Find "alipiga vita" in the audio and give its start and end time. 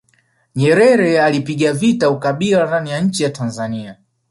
1.23-2.09